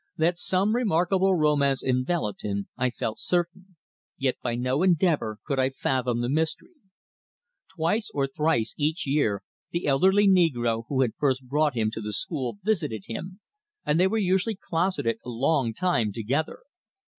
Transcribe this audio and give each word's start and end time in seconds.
That 0.17 0.39
some 0.39 0.73
remarkable 0.75 1.35
romance 1.35 1.83
enveloped 1.83 2.41
him 2.41 2.67
I 2.75 2.89
felt 2.89 3.19
certain, 3.19 3.75
yet 4.17 4.33
by 4.41 4.55
no 4.55 4.81
endeavour 4.81 5.37
could 5.45 5.59
I 5.59 5.69
fathom 5.69 6.21
the 6.21 6.27
mystery. 6.27 6.73
Twice 7.75 8.09
or 8.11 8.25
thrice 8.25 8.73
each 8.79 9.05
year 9.05 9.43
the 9.69 9.85
elderly 9.85 10.27
negro 10.27 10.85
who 10.89 11.01
had 11.01 11.13
first 11.19 11.45
brought 11.45 11.75
him 11.75 11.91
to 11.91 12.01
the 12.01 12.13
school 12.13 12.57
visited 12.63 13.03
him, 13.05 13.41
and 13.85 13.99
they 13.99 14.07
were 14.07 14.17
usually 14.17 14.55
closeted 14.59 15.17
a 15.23 15.29
long 15.29 15.71
time 15.71 16.11
together. 16.11 16.63